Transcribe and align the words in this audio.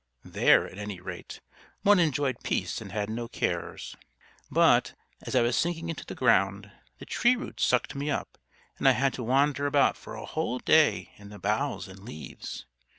There, 0.25 0.67
at 0.67 0.79
any 0.79 0.99
rate, 0.99 1.41
one 1.83 1.99
enjoyed 1.99 2.37
peace 2.41 2.81
and 2.81 2.91
had 2.91 3.07
no 3.07 3.27
cares. 3.27 3.95
But, 4.49 4.95
as 5.21 5.35
I 5.35 5.43
was 5.43 5.55
sinking 5.55 5.89
into 5.89 6.07
the 6.07 6.15
ground, 6.15 6.71
the 6.97 7.05
tree 7.05 7.35
roots 7.35 7.63
sucked 7.63 7.93
me 7.93 8.09
up, 8.09 8.39
and 8.79 8.87
I 8.87 8.93
had 8.93 9.13
to 9.13 9.23
wander 9.23 9.67
about 9.67 9.95
for 9.95 10.15
a 10.15 10.25
whole 10.25 10.57
day 10.57 11.11
in 11.17 11.29
the 11.29 11.37
boughs 11.37 11.87
and 11.87 11.99
leaves. 11.99 12.65